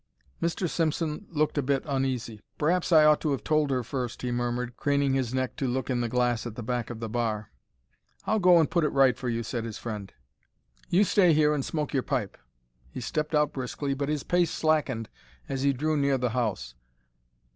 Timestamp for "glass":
6.09-6.47